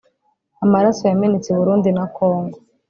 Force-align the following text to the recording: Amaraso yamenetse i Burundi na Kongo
Amaraso 0.63 1.01
yamenetse 1.05 1.47
i 1.49 1.57
Burundi 1.59 1.89
na 1.97 2.05
Kongo 2.17 2.57